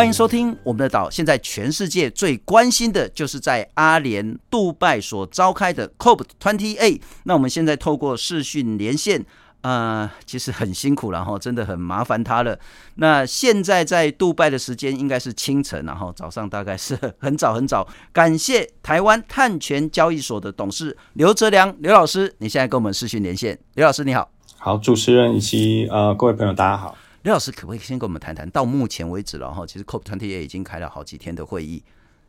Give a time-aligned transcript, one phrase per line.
[0.00, 1.10] 欢迎收听我们的岛。
[1.10, 6.98] 现在全世界最关心的就是在阿联杜拜所召开的 COP28。
[7.24, 9.22] 那我们现在透过视讯连线，
[9.62, 12.58] 呃，其实很辛苦，然后真的很麻烦他了。
[12.94, 17.86] 那现在在杜拜的时间应该是清晨，然后早上大概是很早很早。
[18.12, 23.58] 感谢台湾碳权交易所的董事刘哲良刘老师，你现在跟我们视讯连线。
[23.74, 26.96] 刘老师你好，好，主持人以及呃各位朋友大家好。
[27.22, 31.82] 刘老师，可不可以先跟我们谈谈，到目前为止了哈，其实 COP 团体也已经开了好几天的会议，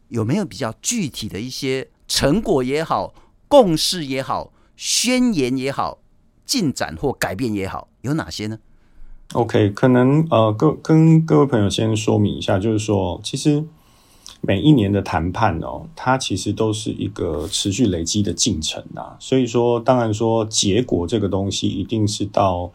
[0.09, 3.13] 有没有比较具体的一些成果也好、
[3.47, 5.99] 共识也好、宣言也好、
[6.51, 8.59] 进展或改变也好，有哪些呢
[9.31, 13.63] ？OK，可能呃，各跟各位朋友先说明一下，就是说，其实
[14.41, 22.73] 每一年的谈判哦，它其实都是一个持续累积的进程啊，所以说，当然说结果这个东西一定是到。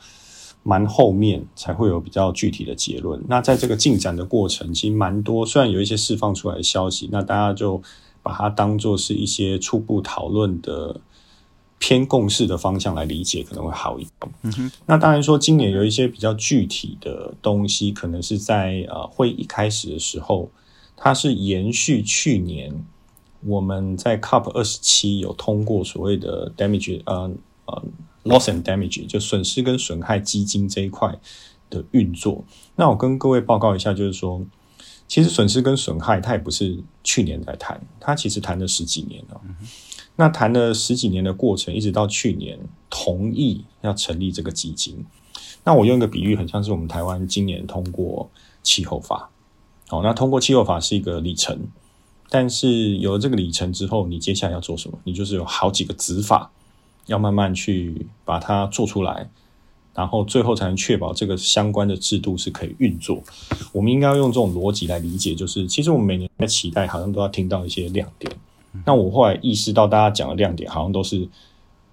[0.69, 3.23] 蛮后面才会有比较具体的结论。
[3.29, 7.81] 那在这个进展的过程，其实蛮多，虽然有一些释放出来的消息，那大家就
[8.21, 11.01] 把它当做是一些初步讨论的
[11.79, 14.33] 偏共识的方向来理解，可能会好一点。
[14.43, 14.73] 嗯哼。
[14.87, 20.51] 那当然说，今年有一些比较具体的东西，可能是在呃会议开始的时候，
[20.97, 22.73] 它是延续去年
[23.45, 27.31] 我们在 COP 二十七有通过所谓的 damage，呃
[27.67, 27.83] 呃。
[28.27, 31.17] Loss and damage 就损失跟损害基金这一块
[31.71, 32.45] 的运作。
[32.75, 34.45] 那我跟各位报告一下，就是说，
[35.07, 39.41] 其实损失跟损害它也不是去年在谈，它其实谈了十几年了。
[40.17, 42.59] 那谈了十几年的过程，一直到去年
[42.91, 45.05] 同意要成立这个基金。
[45.65, 48.31] 那我用一个比喻，很像是我们台湾今年通过
[48.63, 49.31] 气候法。
[49.89, 51.69] 好，那通过气候法是一个里程，
[52.29, 54.99] 但是有了这个里程之后，你接下来要做什么？
[55.05, 56.51] 你就是有好几个子法。
[57.07, 59.31] 要慢慢去把它做出来，
[59.95, 63.23] 然后最后才能确保这个相关的制度是可以运作。
[63.71, 68.33] 我们应该要用这种逻辑来理解，就是其实我们每年在期待，好像都要听到一些亮点。
[68.85, 71.29] 那我后来意识到，大家讲的亮点好像都是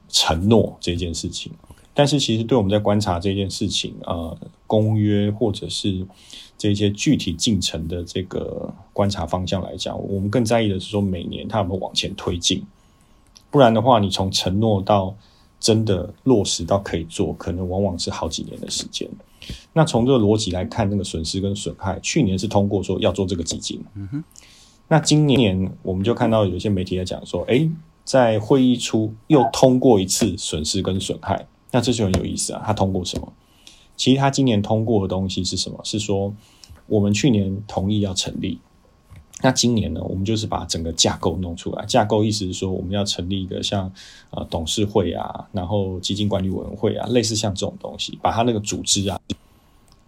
[0.10, 1.52] 承诺这件事情，
[1.94, 6.06] 但是其实对我们在观察这件事情，呃，公约或者是
[6.58, 12.64] 这些具体进程的这个观察方向来讲，我们更在意的是说，每年它有没有往前推进。
[13.50, 15.16] 不然的话，你从承诺到
[15.60, 19.08] 真的落实到可以做，可能往往是好几年的时间。
[19.74, 23.84] 那从这个逻辑来看，那个损失跟损害，去年是通过说要做这个基金。
[23.96, 24.24] 嗯哼。
[24.88, 27.70] 那今年我们就看到有些媒体在讲说，诶，
[28.04, 32.62] 在会议初又通过一次损失跟损害，那这就很有意思啊。
[32.66, 33.34] 他通过什么？
[33.96, 35.80] 其实他今年通过的东西是什么？
[35.84, 36.34] 是说
[36.88, 38.60] 我们去年同意要成立。
[39.42, 41.86] 那今年呢，我们就是把整个架构弄出来。
[41.86, 43.92] 架构意思是说，我们要成立一个像
[44.30, 49.20] 呃董事会啊，然后基金管理委员会啊，类似像这种东西，把它那个组织啊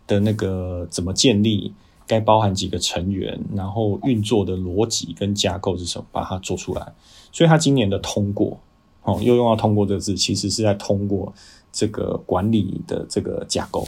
[0.07, 1.73] 的那个怎么建立，
[2.07, 6.93] 该包含几个成员，然后运作的逻辑跟架构是什么，把它做出来。
[7.31, 8.59] 所以，他今年的通过，
[9.03, 11.33] 哦，又用到通过这个字，其实是在通过
[11.71, 13.87] 这个管理的这个架构。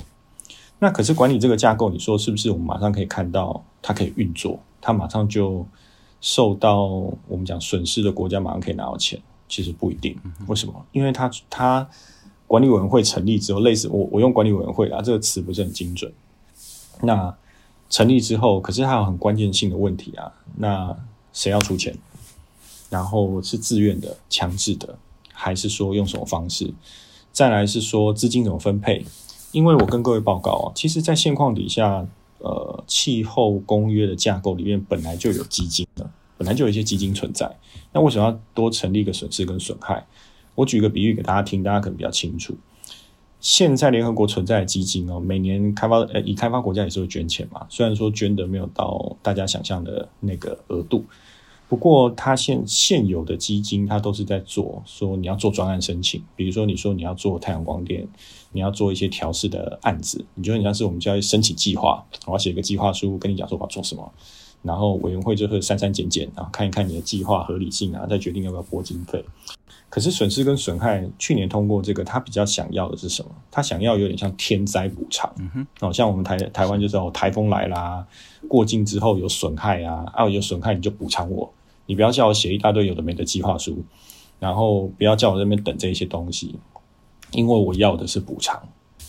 [0.79, 4.59] 那可是管理这个架构，你说是不是我们马上可以看到它可以运作？
[4.81, 5.65] 它马上就
[6.21, 6.83] 受到
[7.27, 10.15] 我们讲损失的国家马上可以拿到钱，其实不一定。
[10.47, 10.73] 为什么？
[10.91, 11.87] 因为它它
[12.45, 16.11] 管理委员会成立之后，类似我我用管理委员会啊这个词不是很精准。
[17.01, 17.35] 那
[17.89, 20.31] 成立之后，可是它有很关键性的问题啊。
[20.57, 20.95] 那
[21.33, 21.95] 谁要出钱？
[22.89, 24.97] 然后是自愿的、强制的，
[25.33, 26.73] 还是说用什么方式？
[27.31, 29.05] 再来是说资金怎么分配？
[29.51, 32.07] 因为我跟各位报告啊，其实，在现况底下。
[32.39, 37.57] 呃，气候公约的架构里面本来就有基金的，本来就有一些基金存在。
[37.91, 40.05] 那为什么要多成立一个损失跟损害？
[40.53, 42.55] 我举个比喻给大家听，大家可能比较清楚。
[43.39, 51.05] 现在联合国存在的基金哦，每年开发呃，已开发国家也是会捐钱嘛，虽然说捐的没有到大家想象的那个额度。
[51.69, 58.07] 不过，它现现有的基金，它都是在做说你要做专案申请，比如说你说你要做太阳光电，
[58.53, 64.09] 你要做一些调试的案子，你觉得你像是我们就要申请计划，我要写一个计划书，跟你讲说我要做什么，
[64.63, 69.25] 然后委员会就会删删减减，然后看一看你的计划合理性啊，再决定要不要拨经费。
[69.89, 73.31] 可是损失跟损害，去年通过这个，他比较想要的是什么？
[73.49, 78.05] 他想要有点像天灾补偿，嗯哼，哦，像我们台台湾就是哦，台风来啦，
[78.49, 81.51] 过境之后有损害啊，啊有损害你就补偿我。
[81.85, 83.81] 你不要叫我写一大堆有的没的计划书，
[84.39, 86.59] 然后不要叫我在那边等这些东西，
[87.31, 88.61] 因为我要的是补偿。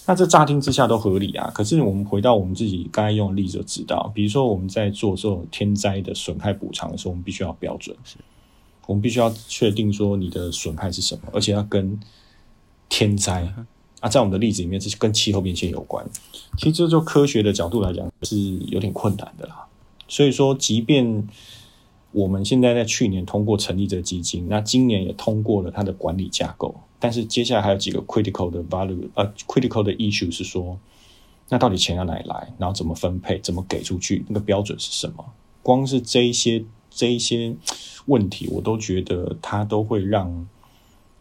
[0.07, 1.51] 那这乍听之下都合理啊。
[1.53, 7.97] 可是我们回到我们自己刚才用的例子就知道，比如说我们在做这种天灾的损害补偿的时候，我们必须要标准。
[8.89, 12.01] 我们必须要确定说你的损害是什么，而且要跟
[12.89, 13.43] 天灾
[14.01, 16.03] 啊，在我们的例子里面，是跟气候变迁有关。
[16.57, 18.39] 其实这就科学的角度来讲是
[18.69, 19.67] 有点困难的啦。
[20.09, 21.29] 所以说，即便
[22.13, 30.79] 我们现在在去年通过成立这个基金，那今年也通过了它的管理架构，但是接下来还有几个 critical 的 value，呃，critical 的 issue 是说，
[31.51, 35.23] 那到底钱要哪里来，然后怎么分配，怎么给出去，那个标准是什么？
[35.63, 36.65] 光是这一些
[36.99, 37.55] 这一些
[38.07, 40.49] 问题，我都觉得它都会让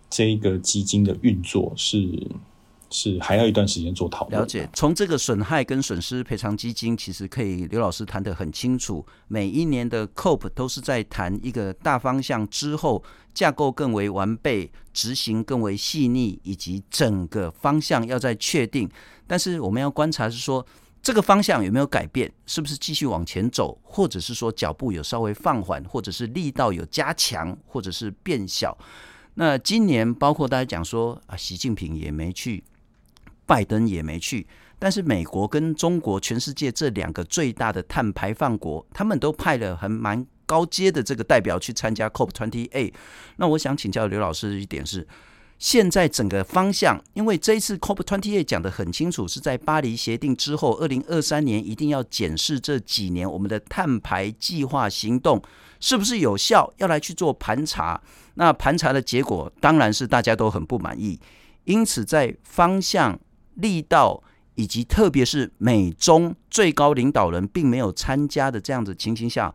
[0.09, 2.09] 这个基金的运作是。
[2.89, 4.41] 是还要一段时间做讨论。
[4.41, 9.05] 了解，从这个损害跟损失赔偿基金，其实可以刘老师谈得很清楚。
[9.27, 13.03] 每一年的 COP 都是在谈一个大方向之后，
[13.33, 18.89] 架构更为完备，执行更为细腻，以及整个方向要再确定。
[19.27, 20.65] 但是我们要观察是说，
[21.01, 22.31] 这个方向有没有改变？
[22.45, 28.77] 是不是继续往前走，或者是说脚步有稍微放缓，或者是力道有加强，或者是变小？
[29.35, 32.63] 那今年包括大家讲说啊，习近平也没去。
[33.45, 34.45] 拜登也没去，
[34.77, 42.93] 但是美国跟中国，全世界这两个最大的碳排放国，他们都派了很蛮高阶的这个代表去参加 COP28。
[43.37, 45.07] 那我想请教刘老师一点是，
[45.59, 55.41] 现在整个方向，因为这一次 COP28 讲得很清楚，是在巴黎协定之后，二零二三年一定要检视这几年我们的碳排计划行动
[55.79, 58.01] 是不是有效，要来去做盘查。
[58.35, 61.19] 那盘查的结果当然是大家都很不满意，
[61.65, 63.19] 因此在方向。
[63.59, 64.21] 力道
[64.53, 69.51] 以及特别是美中最高领导人并没有参加的这样子情形下，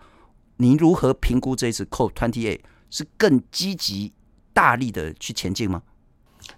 [0.56, 2.58] 您如何评估这一次 COP28
[2.90, 4.12] 是更积极
[4.52, 5.80] 大力的去前进吗？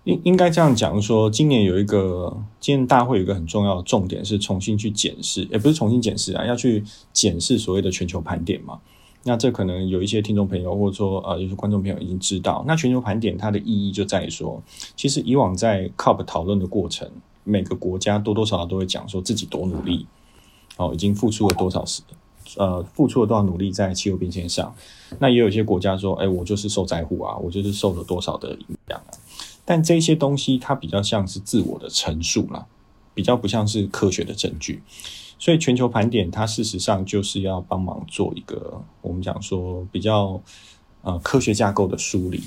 [0.04, 8.78] 应应该这样讲说，今年有一个今年大会有一个很重要的重点是重新去检视，也不是重新检视啊，要去检视所谓的全球盘点嘛。
[9.24, 14.62] 那这可能有一些听众朋友或者说呃有些观众朋友已经知道，那全球盘点它的意义就在于说，
[14.96, 17.10] 其实以往在 COP 讨论的过程。
[17.46, 20.06] 每个国家多多少少都会讲说自己多努力，
[20.78, 22.00] 哦，已经付出了多少时，
[22.56, 24.74] 呃，付出了多少努力在气候变迁上。
[25.18, 29.12] 那也有一些国家说，哎，我就是受灾户啊，我就是受了多少的影响啊。
[29.64, 32.66] 但这些东西它比较像是自我的陈述啦，
[33.14, 34.82] 比较不像是科学的证据。
[35.38, 40.40] 所以全球盘点它事实上就是要帮忙做一个我们讲说比较
[41.02, 42.42] 呃科学架构的梳理。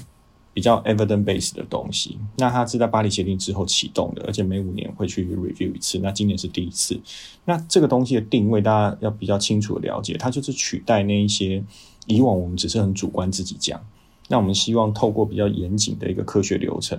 [0.53, 5.99] 比较 evidence based 的东西，那它是在巴黎协定之后启动的，而且每五年会去 review 一次。
[5.99, 6.99] 那今年是第一次。
[7.45, 11.63] 那这个东西的定位，大家要比较清楚的了解，它就是取代那一些
[12.07, 13.79] 以往我们只是很主观自己讲。
[14.27, 16.97] 那我们希望透过比较严谨的一个科学流程，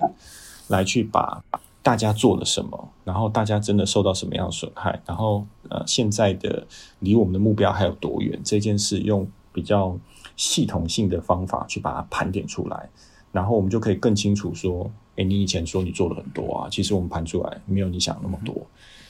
[0.67, 1.43] 来去把
[1.81, 6.65] 大家做了什么，然后大家真的受到什么样的损害，然后呃现在的
[6.99, 9.97] 离我们的目标还有多远，这件事用比较
[10.35, 12.89] 系统性的方法去把它盘点出来。
[13.31, 18.55] 然后我们就可以更清楚说，诶，你以前说你做了很多啊，其实我们盘出来没有你想那么多。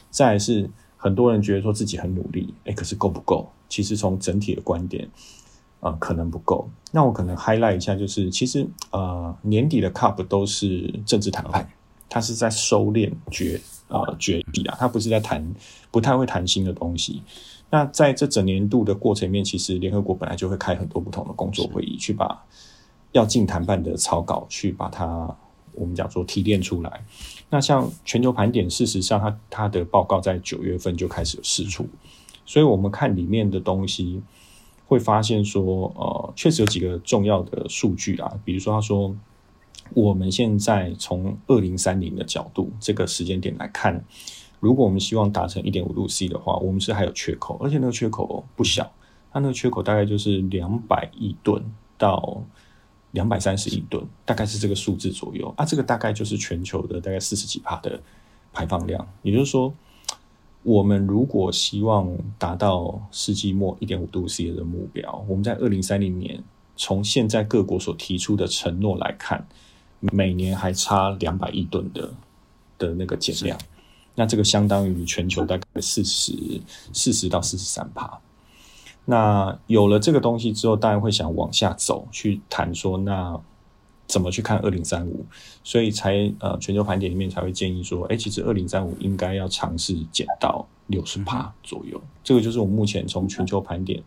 [0.09, 3.47] 再来是很多人觉得说自己很努力，诶，可是够不够？
[3.69, 5.38] 其实从整体的观点，啊、
[5.79, 6.69] 呃，可能不够。
[6.91, 11.69] 那我可能 highlight 一下，就是其实呃年底的 CUP 都是政治谈判，
[12.09, 15.53] 它是在收敛决呃决议啊，它不是在谈，
[15.91, 17.21] 不太会谈新的东西。
[17.69, 22.43] 那在这整年度的过程面，其实联合国本来就会开很多不同的工作会议，去把。
[23.11, 25.35] 要进谈判的草稿去把它，
[25.73, 27.03] 我们讲说提炼出来。
[27.49, 31.87] 那像全球盘点，事实上它它的报告在九月份就开始有释出，
[32.45, 34.21] 所以我们看里面的东西，
[34.89, 39.15] 会发现说，呃，确实有几个重要的数据啊，比如说他说，
[39.93, 44.03] 我们现在从二零三零的角度这个时间点来看，
[44.59, 48.91] 如果我们希望达成一点五度 C 的话，我们是还有缺口，而且那个缺口不小，
[49.31, 51.63] 它那个缺口大概就是两百亿吨
[51.97, 52.43] 到。
[53.11, 55.65] 两百三十亿吨，大概是这个数字左右啊。
[55.65, 57.99] 这个大概就是全球的大概四十几帕的
[58.53, 59.03] 排放量。
[59.23, 59.73] 也就是说，
[60.63, 66.43] 我们如果希望达到世纪末一点五度 C 的目标，我们在二零三零年
[66.75, 69.47] 从现在各国所提出的承诺来看，
[69.99, 72.11] 每年还差两百亿吨的
[72.77, 73.57] 的那个减量。
[74.15, 76.33] 那这个相当于全球大概四十
[76.91, 78.19] 四十到四十三趴。
[79.05, 83.39] 那有了这个东西之后，当然会想往下走，去谈说那
[84.09, 85.23] 怎么去看二零三五，
[85.63, 92.01] 所以才呃全球盘点里面才会建议说，哎，其实二零三五应该要尝试减到六十趴左右。
[92.23, 94.01] 这个就是我们目前从全球盘点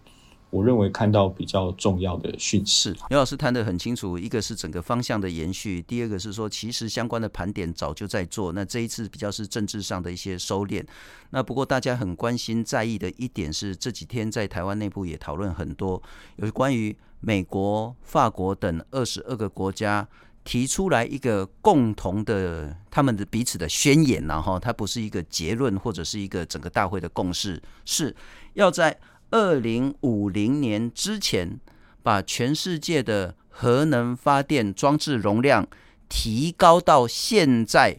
[0.52, 2.94] 我认为看到比较重要的讯息。
[3.08, 10.84] 刘老师谈得很清楚，一个是整个方向的延续，第二个是说其实相关的盘点早就在做，那这一次比较是政治上的一些收敛。
[11.30, 16.02] 那不过大家很关心在意的一点是，这几天在台湾内部也讨论很多，
[16.36, 20.06] 有关于美国、法国等二十二个国家
[20.44, 28.14] 提出来一个共同的他们的彼此的宣言，然后它不是一个结论或者是一个整个大会的共识，是
[28.52, 28.94] 要在。
[29.32, 31.58] 二零五零年之前，
[32.02, 35.66] 把全世界的核能发电装置容量
[36.06, 37.98] 提高到现在，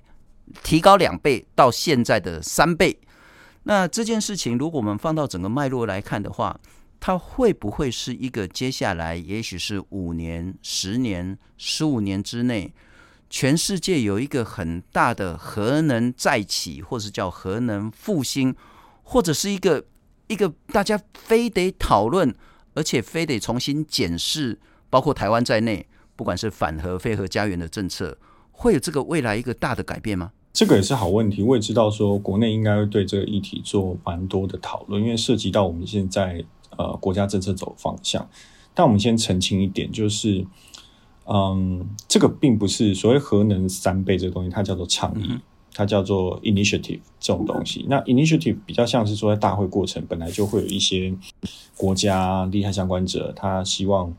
[0.62, 3.00] 提高两倍到现在的三倍。
[3.64, 6.60] 那这件事情，如果我们放到整个脉络来看的话，
[7.00, 12.72] 它会不会是一个接下来，也许是五年、十年、十五年之内，
[13.32, 18.56] 全世界有一个很大的核能再起，或是叫核能复兴，
[19.02, 19.86] 或者是一个？
[20.34, 22.36] 一个大家非得讨论，
[22.74, 24.60] 而且非得重新检视，
[24.90, 28.18] 包括台湾在内，不管是反核、非核家园的政策，
[28.52, 30.32] 会有这个未来一个大的改变吗？
[30.52, 31.42] 这个也是好问题。
[31.42, 36.44] 我也知道说，国内应该会对这个议题做蛮多的讨论，因为涉及到我们现在
[36.78, 38.28] 呃国家政策走方向。
[38.74, 40.46] 但我们先澄清一点，就是
[41.26, 45.28] 嗯，这个并不是所谓核能三倍这个东西，它叫做倡议。
[45.30, 45.42] 嗯
[45.76, 51.12] 它叫做 initiative 这种东西，那 initiative 比较像是说，在大会过程本来就会有一些
[51.76, 54.14] 国家利害相关者，他希望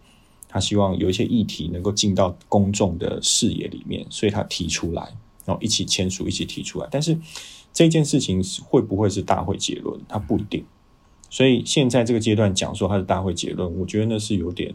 [0.48, 5.02] 他希望有一些议题能够进到公众的视野里面，所以他提出来，
[5.44, 6.88] 然后一起签署，一起提出来。
[6.90, 7.16] 但是
[7.72, 10.00] 这件事情会不会是大会结论？
[10.08, 10.64] 它不一定。
[11.30, 14.74] 所以现在这个阶段讲说它是大会结论，我觉得那是有点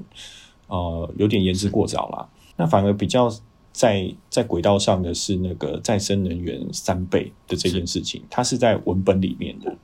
[0.68, 2.30] 呃有点言之过早啦。
[2.56, 3.30] 那反而比较。
[3.72, 9.76] 在在轨道上的是那个再生能源三倍的这件事情，它是在文本里面的。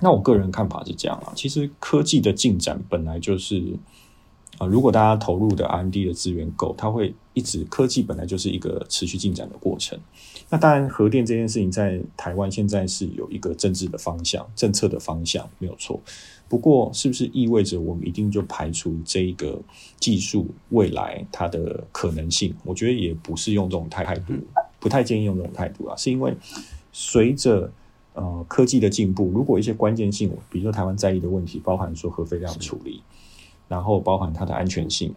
[0.00, 3.62] 那我个人看法是这样啊，其实科技的进展本来就是
[4.58, 9.98] 啊，如果大家投入的 R&D 的资源够，它会一直科技本来就是一个持续进展的过程。
[10.48, 16.00] 那当然，核电这件事情在台湾现在是有一个政治的方向、政策的方向，没有错。
[16.50, 19.62] 不过，是不是意味着我们一定就排除这一个
[20.00, 22.52] 技术未来它的可能性？
[22.64, 24.34] 我觉得也不是用这种态度，
[24.80, 25.94] 不太建议用这种态度啊。
[25.96, 26.34] 是因为
[26.90, 27.72] 随着
[28.14, 33.00] 呃科技的进步，如果一些关键性，比如说台湾在意的问题，包含说核废料处理，
[33.68, 35.14] 然后包含它的安全性，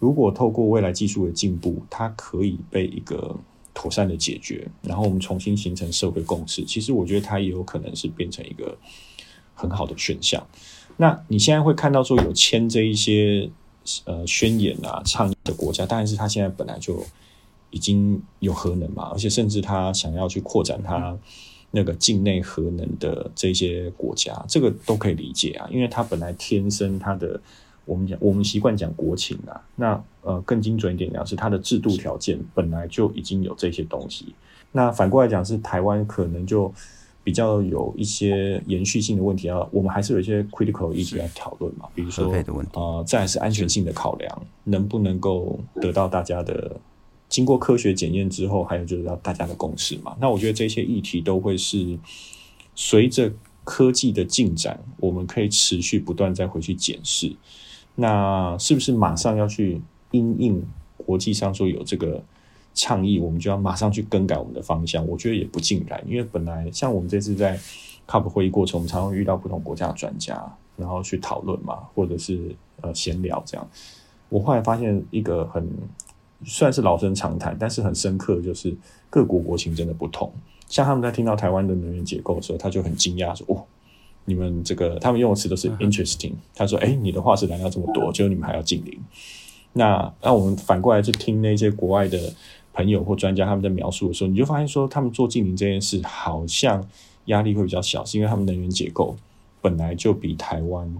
[0.00, 3.36] 如果透过未来技术的进步，它可以被一个
[3.72, 8.76] 妥善的解决，然后我们重新形成社会共识，其实我觉得它也有可能是变成一个。
[9.54, 10.46] 很好的选项。
[10.98, 13.50] 那你现在会看到说有签这一些
[14.04, 17.02] 呃宣言啊、倡议的国家，当然是他现在本来就
[17.70, 21.18] 已经有核能嘛，而且甚至他想要去扩展他
[21.70, 27.40] 那个境内核能的这些国家，这个都可以理解啊，因为他本来天生他的
[27.86, 34.34] 我们讲我们习惯讲国情啊，那呃更精准一点讲是他的制度条件本来就已经有这些东西。
[34.72, 36.72] 那反过来讲是台湾可能就。
[37.24, 42.32] 比较有一些延续性的问题啊，我们还是有一些 critical 一直在讨论嘛，比如说
[42.72, 46.80] 呃，再来是安全性的考量，能不能够得到大家的
[47.28, 50.16] 经过科学检验之后，还有就是要大家的共识嘛。
[50.20, 51.98] 那我觉得这些议题都会是
[52.74, 57.32] 随着科技的进展，我们可以持续不断再回去检视，
[57.94, 60.62] 那是不是马上要去因应
[60.96, 62.22] 国际上说有这个。
[62.74, 65.06] 倡议，我们就要马上去更改我们的方向。
[65.06, 67.58] 我觉得也不尽然，因为本来像我们这次在
[68.08, 70.42] COP 会议过程，我们常常遇到不同国家的专家，
[70.76, 73.68] 然后去讨论嘛，或者是呃闲聊这样。
[74.28, 75.68] 我后来发现一个很
[76.44, 78.74] 算是老生常谈，但是很深刻，就是
[79.10, 80.32] 各国国情真的不同。
[80.66, 83.62] 像他们在听到台湾的能源结构的时候，他就很惊讶说：“哦，
[84.24, 88.98] 你们这个他们用的词都是 interesting。”他说：“哎，你的化石燃料这么多，结果你们还要净零。”
[89.74, 92.18] 那那我们反过来去听那些国外的。
[92.72, 96.82] 朋友或专家他们在描述的时候，你就发现说，他们做净零这件事好像
[97.26, 99.14] 压力会比较小，是因为他们能源结构
[99.60, 100.92] 本来就比台湾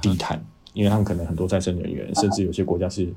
[0.00, 3.12] 低碳，因为他们可能很多再生能源，甚至有些国家是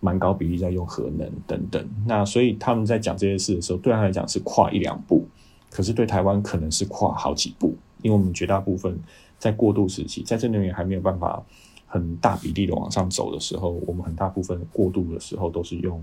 [0.00, 1.88] 蛮高比例在用核能等等。
[2.06, 5.24] 那所以他们在讲这件事的时候，对他来讲是跨一两步，
[5.70, 8.98] 可是对台湾可能是跨好几步，因为我们绝大部分
[9.38, 11.40] 在过渡时期，再生能源还没有办法
[11.86, 16.02] 很大比例的往上走的时候，我们很大部分过渡的时候都是用。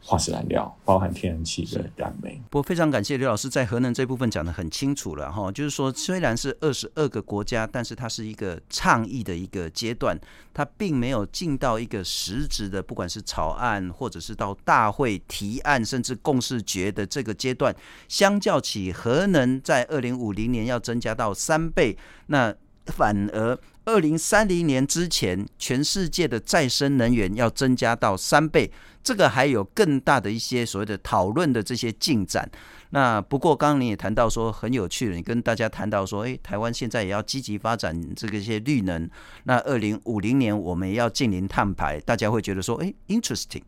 [0.00, 2.40] 化石燃料包含天然气的燃煤。
[2.50, 10.18] 不过非常感谢刘老师在核能这部分讲得很清楚了哈，就是说虽然是二十二个国家，但是它是一个倡议的一个阶段，
[10.54, 17.74] 它并没有进到一个实质的，不管是草案或者是到大会提案，甚至共识决的这个阶段。
[18.08, 22.54] 相较起核能在二零五零年要增加到三倍，那
[22.86, 23.58] 反而。
[23.88, 28.70] 二零三零年之前，全世界的再生能源要增加到三倍，
[29.02, 32.46] 这个还有更大的一些所谓的讨论的这些进展。
[32.90, 39.08] 那不过，刚刚你也谈到说很有趣的，你跟大家谈到说，诶，台湾现在也要积极发展这个一些绿能。
[39.44, 43.62] 那二零五零年我们也要进零碳排，大家会觉得说，诶，interesting。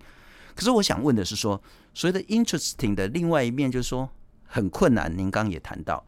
[0.55, 1.59] 可是我想问的是说，
[1.95, 4.07] 所谓的 interesting 的另外一面就是说
[4.45, 5.11] 很困难。
[5.17, 6.05] 您刚也谈到，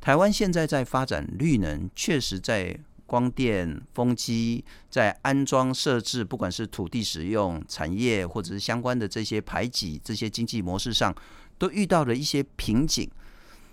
[0.00, 2.74] 台湾现在在发展绿能，确实在
[3.10, 11.12] 光电、风机在安装设置，不管是土地使用、产业或者是相关的这些排挤这些经济模式上。
[11.60, 13.06] 都遇到了一些瓶颈。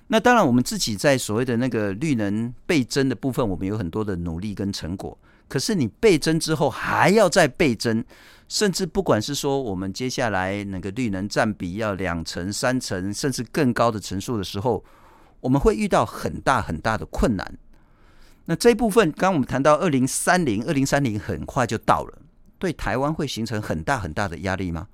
[0.08, 5.18] 那当然，我们自己在所谓的那个绿能倍增的部分，我们有很多的努力跟成果。
[5.48, 8.04] 可是你倍增之后，还要再倍增，
[8.50, 14.84] 甚至不管是说我们接下来那个绿能占比要两成、三成，甚至更高的成数的时候，
[15.40, 17.58] 我们会遇到很大很大的困难。
[18.50, 22.20] 那这一部分，刚刚我们谈到二零三零，二零三零很快就到了，
[22.58, 24.88] 对台湾会形成很大很大的压力吗？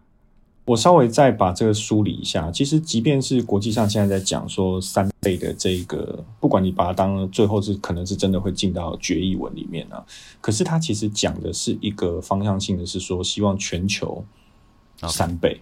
[0.65, 10.03] 我稍微再把这个梳理一下，其实即便是国际上现在在讲说三倍的这个，不管你把它当最后是可能是真的会进到决议文里面啊，
[10.41, 14.25] 可是它其实讲的是一个方向性的，是说希望全球
[15.10, 15.62] 三倍，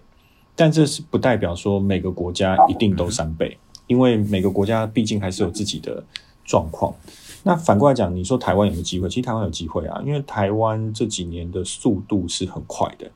[0.56, 6.02] 但这是不代表说每个国家一定都三倍，因为每个国家毕竟还是有自己的
[6.42, 6.94] 状况。
[7.42, 9.08] 那反过来讲，你说台湾有没有机会？
[9.08, 13.10] 其实台湾有机会啊，因为台湾这几年的速度是很快的。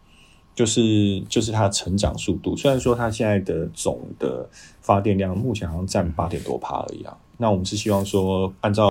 [0.54, 4.48] 就是就是它的成长速度，虽然说它现在的总的
[4.80, 7.14] 发电量目前好像占八点多趴而已啊。
[7.36, 8.90] 那我们是希望说，按照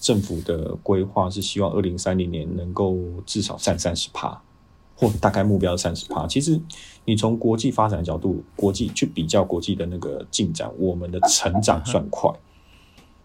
[0.00, 4.42] 政府的规划，是希望二零三零年能够至少占三十趴，
[4.96, 6.26] 或大概目标三十趴。
[6.26, 6.60] 其实
[7.04, 12.28] 你从国际发展的角度，国际去比较国际的那个进展，我们的成长算快。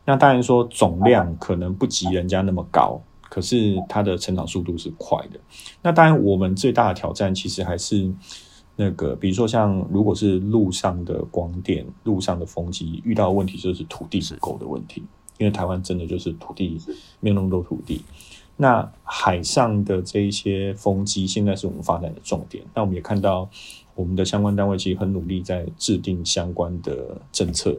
[0.09, 2.99] 那当然说总量可能不及人家那么高。
[3.31, 5.39] 可是它的成长速度是快的。
[5.83, 8.11] 那当然，我们最大的挑战其实还是
[8.75, 15.03] 那个，比如说像如果是路上的光电、路上的风机，遇到的问题就是土地不够的问题。
[15.37, 16.81] 因为台湾真的就是土地
[17.19, 18.01] 没有那么多土地。
[18.57, 22.63] 那海上的这一些风机，现在是我们发展的重点。
[22.73, 23.47] 那我们也看到，
[23.93, 27.77] 我们的相关单位其实很努力在制定相关的政策，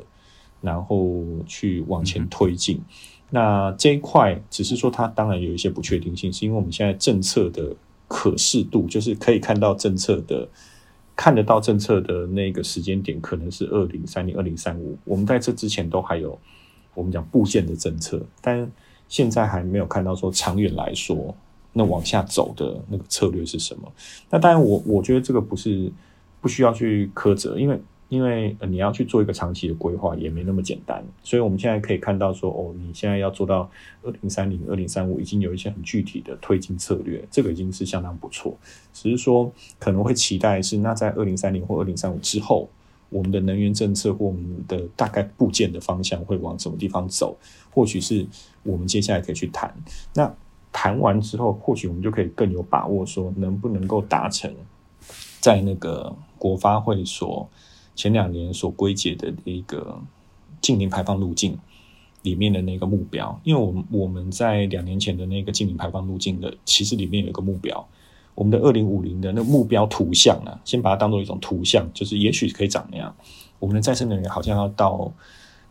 [0.61, 2.77] 然后去往前推进。
[2.77, 2.85] 嗯
[3.33, 7.73] 那这一块只是说，它当然有一些不确定性，是因为我们现在政策的
[8.09, 10.49] 可视度，就是可以看到政策的，
[11.15, 14.99] 看得到政策的那个时间点，可能是二零三零、二零三五。
[15.05, 16.37] 我们在这之前都还有
[16.93, 18.69] 我们讲部件的政策，但
[19.07, 21.33] 现在还没有看到说长远来说，
[21.73, 23.93] 那往下走的那个策略是什么。
[24.29, 25.89] 那当然我，我我觉得这个不是
[26.41, 27.81] 不需要去苛责，因为。
[28.11, 33.71] 因为你要去做一个长期的规划，也没那么简单，所以我们现在可以看到说，哦，你现在要做到
[34.03, 38.59] 二零三零、二零三五，已经有一些很具体的推进策略，这个已经是相当不错。
[38.93, 42.69] 只是说可能会期待是，那在二零三零或二零三五之后，
[43.11, 47.39] 我们的能源政策或我们的大概部件的方向会往什么地方走？
[47.71, 48.27] 或许是
[48.65, 49.73] 我们接下来可以去谈。
[50.15, 50.35] 那
[50.73, 54.53] 谈完之后，或许我们就可以更有把握说，能不能够达成
[55.39, 57.49] 在那个国发会所。
[58.01, 60.01] 前两年所归结的那个
[60.63, 61.59] 净零排放路径
[62.23, 67.87] 里面的那个目标，因为我们我们在两年前的那个净零排放路径的，其实里面有一个目标，
[68.35, 73.15] 我们的二零五零的那个目标图像呢，先把它当做一种图像，就是也许可以长那样。
[73.59, 75.13] 我们的再生能源好像要到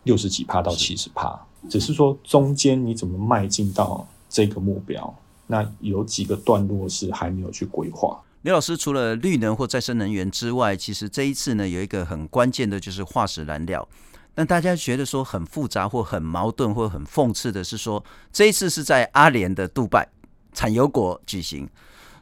[0.04, 5.12] 六十几帕到七十帕，只是说中间你怎么迈进到这个目标，
[5.48, 8.22] 那有几个段落是还没有去规划。
[8.44, 13.86] 刘老师，除了绿能或再生能源之外，其实这一次呢，有一个很关键的，就是化石燃料。
[14.34, 20.08] 但大家觉得说很复杂或很矛盾或很讽刺的是说，这一次是在阿联的杜拜
[20.54, 21.68] 产油国举行，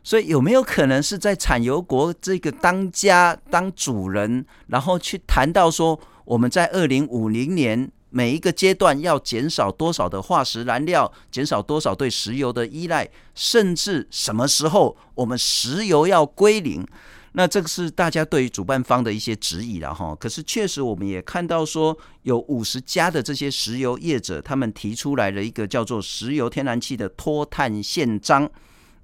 [0.04, 16.86] 所以有没有可能是在产油国这个当家当主人，然后去谈到说，我们在二零五零年，每一个阶段要减少多少的化石燃料，减少多少对石油的依赖，甚至什么时候我们石油要归零？
[17.34, 20.16] 那这个是大家对于主办方的一些质疑了哈。
[20.16, 28.50] 可是确实我们也看到说，有五十家的这些石油业者，他们提出来了一个叫做石油天然气的脱碳宪章。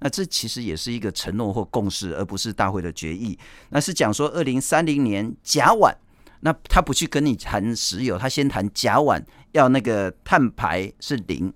[0.00, 3.38] 那这其实也是一个承诺或共识，而不是大会的决议。
[3.68, 5.94] 那是讲说二零三零年甲烷。
[6.44, 11.52] 那他不去跟你谈石油，他先谈甲烷，要那个碳排是零。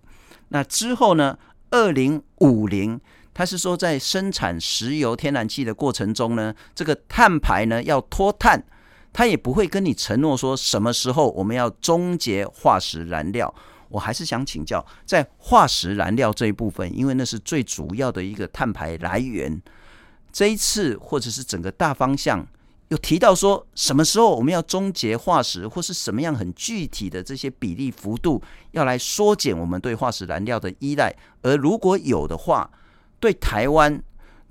[0.49, 1.39] 那之后呢？
[1.71, 2.99] 二零五零，
[3.35, 8.65] 他是说在生产石油天然气的过程中呢，这个碳排呢要脱碳，
[9.13, 13.55] 他也不会跟你承诺说什么时候我们要终结化石燃料。
[13.91, 19.61] 我还是想请教，在化石燃料这一部分，因为那是最主要的一个碳排来源，
[20.33, 22.47] 这一次或者是整个大方向。
[22.89, 31.15] 有提到说什么时候我们要终结化石，或是什么样很具体的这些比例幅度，要来缩减我们对化石燃料的依赖。
[31.43, 32.71] 而如果有的话，
[33.21, 34.03] 对台湾、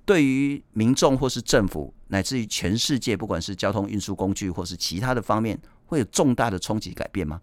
[0.06, 7.41] 对于民众或是政府，乃至于全世界，不管是交通运输工具或是其他的方面，会有重大的冲击改变吗？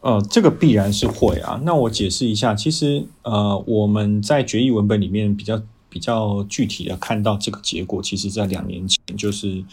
[0.00, 1.60] 呃，这个必然是会啊。
[1.64, 9.64] 那我解释一下，其实呃，我们在决议文本里面比较比较具体的看到这个结果，其实在两年前就是。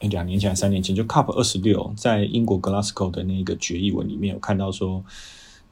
[0.00, 5.02] 诶，两年前、三年前，就 COP 二十六在英国 Glasgow 的那个决议文里面有看到说，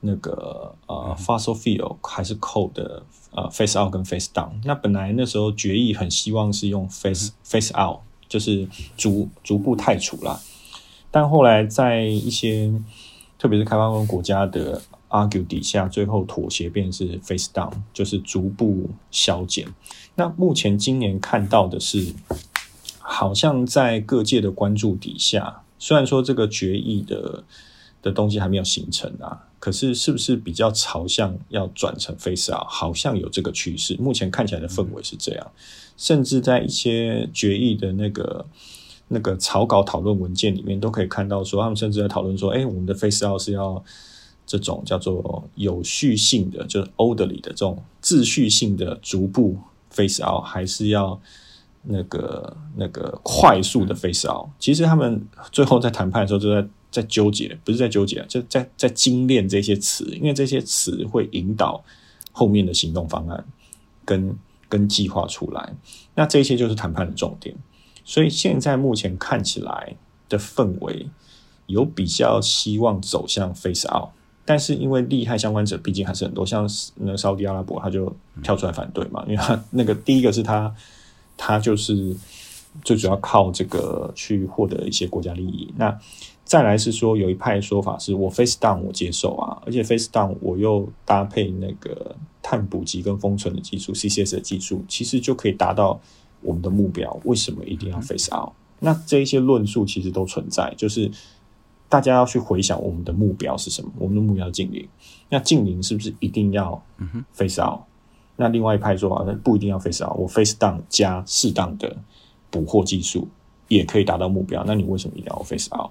[0.00, 4.48] 那个呃，fossil fuel 还是 coal 的呃，face out 跟 face down。
[4.64, 10.40] 那本来那时候决议很希望是用 face face out，就是逐逐步汰除啦。
[11.10, 12.72] 但后来在一些
[13.38, 19.68] 特别是开发中国家的 argue 底下，最后妥协变成是 face down，就是逐步削减。
[20.14, 22.14] 那目前今年看到的是。
[23.06, 27.44] 好像在各界的关注底下，虽然说这个决议的
[28.00, 32.64] 的东西还没有形成啊，可是是不是比较朝向要转成 face out？
[32.66, 33.94] 好像有这个趋势。
[34.00, 35.52] 目前看起来的氛围是这样，
[35.98, 38.46] 甚至在一些决议的那个
[39.08, 43.84] 那个草稿讨论文件里面，都可以看到说，他们甚至在讨论说，哎，我们的 face out 是要
[44.46, 49.58] 这种叫做有序性的，就是 orderly 的这种秩序性的逐步
[49.90, 51.20] face out，还是要？
[51.86, 61.84] 那个那个快速的 phase out，其实他们最后在谈判的时候就在在纠结，不是在纠结，就在在精炼这些词，因为这些词会引导
[62.32, 63.44] 后面的行动方案
[64.04, 64.34] 跟
[64.68, 65.74] 跟计划出来。
[66.14, 67.54] 那这些就是谈判的重点。
[68.02, 69.96] 所以现在目前看起来
[70.28, 71.08] 的氛围
[71.66, 74.08] 有比较希望走向 phase out，
[74.46, 76.66] 但是因为利害相关者毕竟还是很多，像
[76.96, 78.10] 那个沙乌地阿拉伯他就
[78.42, 80.74] 跳出来反对嘛，因为他那个第一个是他。
[81.36, 82.14] 他就是
[82.82, 85.72] 最主要靠这个去获得一些国家利益。
[85.76, 85.96] 那
[86.44, 95.98] 再来是说，有一派说法是我 face down 我接受啊，而且 face down 我又搭配那个碳捕集跟封存的技术 CCS 的技术，其实就可以达到
[96.42, 97.18] 我们的目标。
[97.24, 98.50] 为什么一定要 face out？
[98.80, 101.10] 那这一些论述其实都存在，就是
[101.88, 103.90] 大家要去回想我们的目标是什么？
[103.98, 104.86] 我们的目标是净零。
[105.30, 106.84] 那净零是不是一定要
[107.32, 107.80] face out？
[108.36, 111.96] 那另外一派说法，那不一定要 face out，我 face down 加适当的
[112.50, 113.28] 捕获技术
[113.68, 114.64] 也可以达到目标。
[114.66, 115.90] 那你为什么一定要 face out？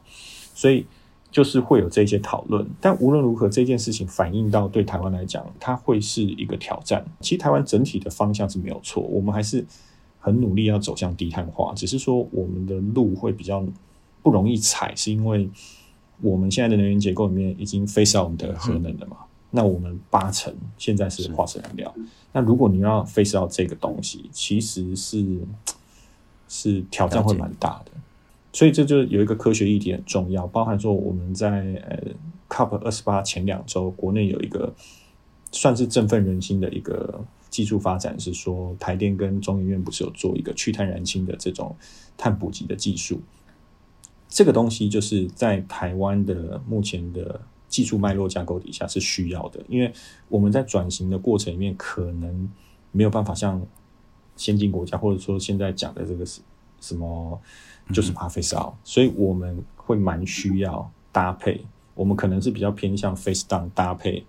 [0.54, 0.86] 所以
[1.32, 2.68] 就是会有这些讨论。
[2.82, 7.06] 但无论如何，这件事情反映到对台湾来讲，它会是一个挑战。
[7.22, 9.66] 其实台湾整体的方向是没有错，我们还是
[10.20, 13.66] 很努力要走向低碳化，只是说我们的路会比较
[14.22, 15.50] 不容易踩，是因为
[16.22, 19.18] 我们现在的能源结构里面已经 face out 我们的核能了嘛。
[19.56, 21.94] 那我们八成现在是化石燃料，
[22.32, 25.24] 那如果你要 phase out 这个东西，其实是
[26.48, 27.92] 是挑战会蛮大的，
[28.52, 31.50] 所以这就有一个科学议题很重要，包含说我们在
[31.88, 32.00] 呃
[32.50, 34.74] COP 二十八前两周，国内有一个
[35.52, 41.76] 算是振奋人心的一个技术发展，是说台电跟中研院不是有做一个去碳燃氢的这种
[42.18, 43.22] 碳捕集的技术，
[44.28, 47.42] 这个东西就是在台湾的目前的。
[47.74, 49.92] 技术脉络架构底下是需要的，因为
[50.30, 52.48] 我们在转型的过程里面，可能
[52.92, 53.60] 没有办法像
[54.38, 56.40] 先进国家，或者说现在讲的这个是
[56.80, 57.42] 什么，
[57.92, 61.66] 就是怕 phase out，所以我们会蛮需要搭配。
[61.96, 64.24] 我们可能是比较偏向 phase down 搭配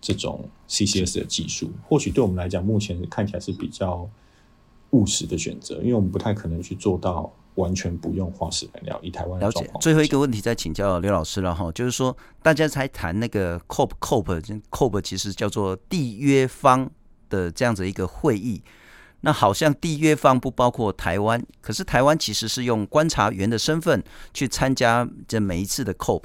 [0.00, 4.08] 这种 CCS 的技术，或许对我们来讲，目前看起来是比较
[4.92, 7.30] 务实的选择，因为我们不太可能去做到。
[7.58, 9.68] 完全不用化石燃料，以台湾了解。
[9.80, 16.88] 最后一个问题再请教刘老师了哈，就是说大家才谈那个 COP COP COP 其实叫做缔约方
[17.28, 18.62] 的这样子一个会议，
[19.20, 26.22] 那好像缔约方不包括台湾，可是台湾其实是用观察员的身份去参加这每一次的 COP。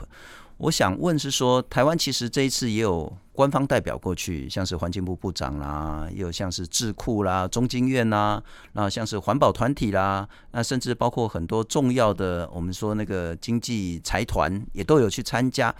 [0.63, 15.76] 我想问是说，台湾其实这一次也有官方代表过去，像是环境部部长啦，也有像是智库啦、中经院啦，那像是环保团体啦，那甚至包括很多重要的我们说那个经济财团也都有去参加。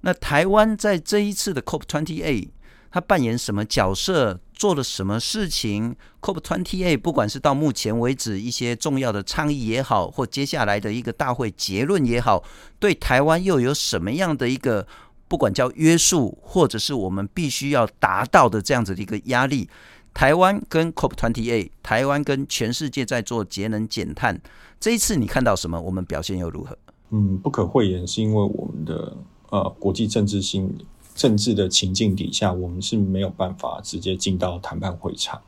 [0.00, 2.48] 那台湾在这一次的 COP28。
[2.90, 4.40] 他扮演什么角色？
[4.58, 12.42] 做了什么事情？COP28 不管是到目前为止一些重要的倡议也好，或接下来的一个大会结论也好，
[12.80, 14.84] 对台湾又有什么样的一个
[15.28, 19.70] 不管叫约束，或者是我们必须要达到的这样子的一个压力？
[20.12, 24.40] 台湾跟 COP28，台湾跟全世界在做节能减碳，
[24.80, 25.80] 这一次你看到什么？
[25.80, 26.76] 我们表现又如何？
[27.10, 29.16] 嗯，不可讳言，是因为我们的
[29.50, 30.76] 呃国际政治性。
[31.18, 35.42] 政治的情境底下，我们是没有办法直接进到谈判会场。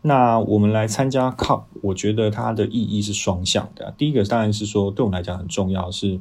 [0.00, 3.92] 那我们来参加 COP，我觉得它的意义是双向的。
[3.98, 6.18] 第一个当然是说，对我们来讲很重要，是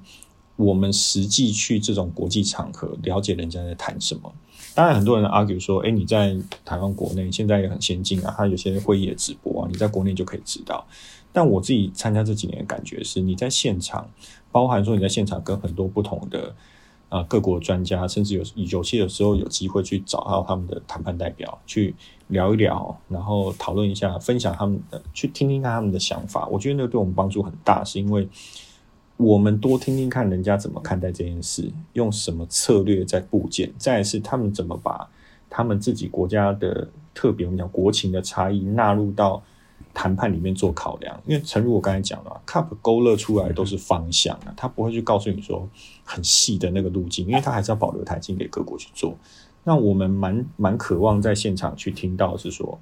[0.57, 4.33] 我们实际去这种国际场合，了解人家在谈什么。
[4.75, 10.85] 当然，很多人 argue 说，哎，你在台湾国内现在也很先进啊，它有些会议的直播啊，你在国内就可以知道。
[11.31, 14.09] 但我自己参加这几年的感觉是，你在现场，
[14.51, 16.55] 包含说你在现场跟很多不同的
[17.13, 21.93] 啊、各国专家，甚至有有些有时候有机会去找到他们的谈判代表去
[22.29, 26.47] 聊一聊，然后讨论一下，分享他们的，去听听看他们的想法。
[26.47, 28.27] 我觉得那个对我们帮助很大，是因为。
[29.15, 35.07] 我们多听听看人家怎么看待这件事，用什么策略在布建，再是他们怎么把
[35.51, 39.41] 他们自己国家的特别我们讲国情的差异纳入到
[39.93, 41.21] 谈判里面做考量。
[41.25, 45.69] 因为诚如我刚才讲了，COP 勾勒出来都是方向啊，他不会去告诉你说
[46.03, 49.15] 很细的那个路径，因为他还是要保留弹性给各国去做。
[49.63, 52.79] 那我们蛮蛮渴望在现场去听到是说，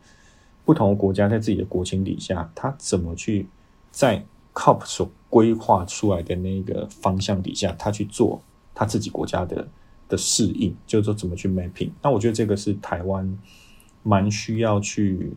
[0.65, 3.47] 不同的国家在自己的国情底下，他怎么去
[3.91, 8.41] 在 COP 所规划出来的那个方向底下，他去做
[8.74, 9.67] 他自己国家的
[10.10, 11.91] 的适应，就是说怎么去 mapping。
[12.02, 13.38] 那我觉得这个是台湾
[14.02, 15.32] 蛮需要去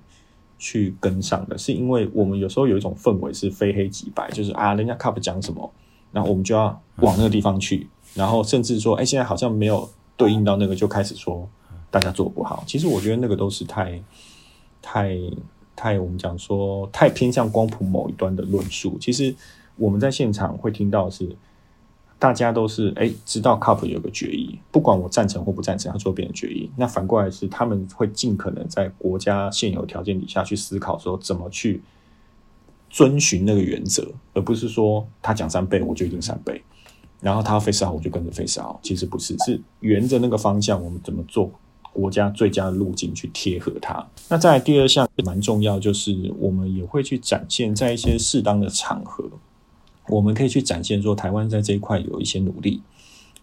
[0.59, 5.71] 去跟上的，是因为我们有时候有一种氛围是非黑即白，就是啊，人家 COP 讲什么，
[6.13, 11.49] 然后我们就要往那个地方去，然后甚至说，哎，现在好像没有对应到那个，就开始说
[11.91, 12.63] 大家做不好。
[12.67, 14.03] 其实我觉得那个都是太
[14.81, 15.19] 太。
[15.77, 19.35] 太我们讲说太偏向光谱某一端的论述，其实
[19.75, 21.29] 我们在现场会听到是，
[22.19, 26.71] 大家都是哎知道 COP 有个决议，不管我赞成或不赞成，他做别人决议。
[26.77, 31.83] 那反过来是他们会尽可能在国家现有条件底下去思考说怎么去
[32.89, 36.63] 遵循那个原则，而不是说他讲三倍我就一定三倍，
[37.21, 38.77] 然后他要 face out 我就跟着 face out。
[38.83, 41.51] 其实不是，是沿着那个方向我们怎么做。
[41.93, 44.05] 国家最佳的路径去贴合它。
[44.29, 49.25] 那再来第二项蛮重要，就是我们也会去展现，在一些适当的场合，
[50.09, 52.83] 我们可以去展现说，台湾在这一块有一些努力，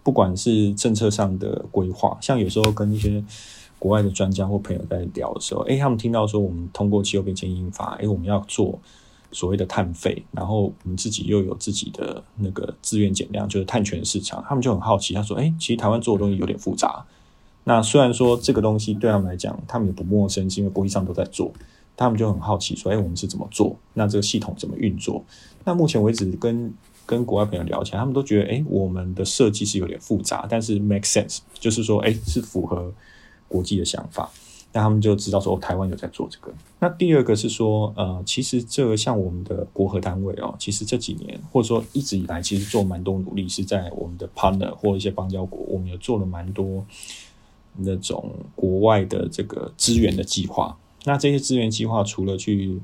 [0.04, 3.24] 不管是政策上的规划，像有时候跟一些
[3.80, 8.80] 国外的专家或朋友在聊的时候，诶，他们听到说我们通过气候变迁引法，诶，我们要做
[9.32, 17.06] 所谓的碳费，然后我们自己又有自己的那个自愿减量，就是碳权市场，他们就很好奇，他说，诶，其实台湾做的东西有点复杂。
[17.64, 21.52] 那虽然说这个东西对他们来讲，他们也不陌生，是因为国际上都在做，
[21.96, 23.76] 他们就很好奇说：“哎，我们是怎么做？
[23.94, 25.24] 那这个系统怎么运作？”
[25.64, 26.74] 那目前为止跟
[27.06, 32.94] 跟国外朋友聊起来，他们都觉得：“哎，我们的设计是有点复杂，但是 make sense，就是说，哎，是符合
[33.48, 34.30] 国际的想法。”
[34.74, 36.54] 那他们就知道说，哦，台湾有在做这个。
[36.80, 46.86] 那第二个是说，呃，其实这个像我们的国合单位哦，其实这几年或者说一直以来，其实做蛮多努力，是在我们的 partner 或一些邦交国，我们也做了蛮多。
[47.78, 52.82] 那种国外的这个资源的计划，那这些资源计划除了去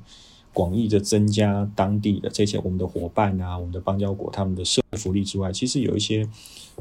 [0.58, 6.28] 广义的增加当地的这些我们的伙伴啊，我们的邦交国他们的社会福利之外，其实有一些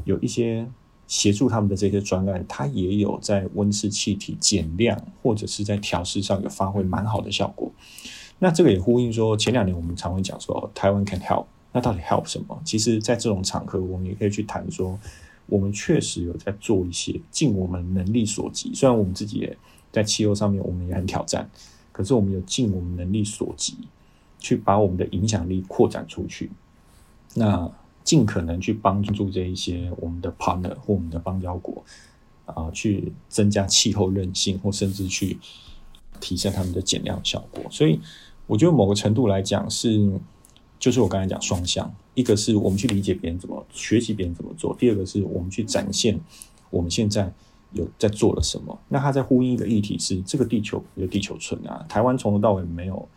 [0.03, 0.67] 有一些
[1.05, 7.71] 协助他们的这些专案，它也有在温室气体减量或者是在调适上有发挥蛮好的效果。
[8.39, 12.59] 那这个也呼应说，前两年我们常会讲说台湾 can help，那到底 help 什么？
[12.65, 14.99] 其实，在这种场合，我们也可以去谈说。
[15.49, 19.57] 我们确实有在做一些尽我们能力所及，虽然我们自己也
[19.93, 21.49] 在气候上面我们也很挑战，
[21.97, 23.75] 可是我们有尽我们能力所及，
[24.37, 26.51] 去把我们的影响力扩展出去，
[27.33, 27.67] 那
[28.03, 31.83] 尽可能去帮助这一些我们的 partner 或我们的邦交国
[32.45, 35.39] 啊，去增加气候韧性，或甚至去
[36.19, 37.63] 提升他们的减量效果。
[37.71, 37.99] 所以
[38.45, 40.19] 我觉得某个程度来讲是。
[40.79, 46.19] 就是我刚才讲双向，一个是我们去理解别人怎么学习别人怎么做，第二个是我们去展现
[46.69, 47.33] 我们现在
[47.73, 48.77] 有在做了什么。
[48.87, 53.07] 那他在呼应一个议题是这个地球有地球村啊，台湾从头到尾没有，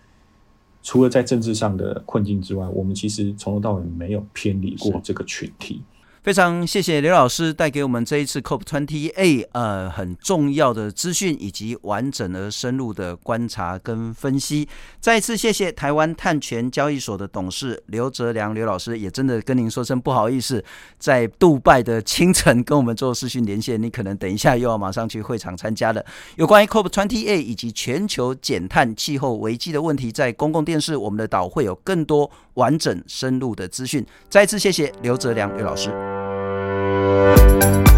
[0.82, 5.82] 除了在政治上的困境之外，我们其实从头到尾没有偏离过这个群体。
[6.22, 14.68] 非常谢谢刘老师带给我们这一次 COP28 呃很重要的资讯以及完整而深入的观察跟分析。
[15.00, 20.62] 再次谢谢台湾碳权交易所的董事刘哲良刘老师，也真的跟您说声不好意思，
[20.98, 26.04] 在杜拜的清晨跟我们做视讯连线，你可能等一下又要马上去会场参加了。
[26.36, 34.04] 有关于 COP28 以及全球减碳气候危机的问题，在公共电视我们的岛会有更多完整深入的资讯。
[34.28, 35.90] 再次谢谢刘哲良刘老师。
[37.10, 37.89] Música